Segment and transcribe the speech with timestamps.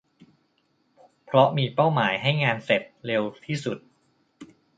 [1.25, 3.77] เพราะมีเป้าหมายให้งานเสร็จเร็วที่สุด